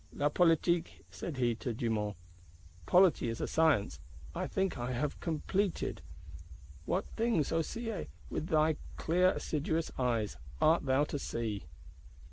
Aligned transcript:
'La 0.11 0.29
Politique,' 0.29 1.05
said 1.11 1.37
he 1.37 1.53
to 1.53 1.75
Dumont, 1.75 2.17
'Polity 2.87 3.29
is 3.29 3.39
a 3.39 3.47
science 3.47 3.99
I 4.33 4.47
think 4.47 4.75
I 4.79 4.93
have 4.93 5.19
completed 5.19 6.01
(achevée).' 6.01 6.79
What 6.85 7.05
things, 7.15 7.51
O 7.51 7.61
Sieyes, 7.61 8.07
with 8.27 8.47
thy 8.47 8.77
clear 8.97 9.29
assiduous 9.31 9.91
eyes, 9.99 10.37
art 10.59 10.87
thou 10.87 11.03
to 11.03 11.19
see! 11.19 11.65